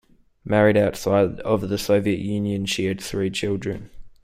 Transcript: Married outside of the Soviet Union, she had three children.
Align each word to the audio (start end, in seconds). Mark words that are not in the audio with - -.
Married 0.43 0.77
outside 0.77 1.39
of 1.41 1.69
the 1.69 1.77
Soviet 1.77 2.17
Union, 2.17 2.65
she 2.65 2.85
had 2.85 2.99
three 2.99 3.29
children. 3.29 3.91